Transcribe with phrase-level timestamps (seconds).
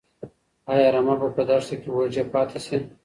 [0.71, 2.77] ايا رمه به په دښته کې وږي پاتې شي؟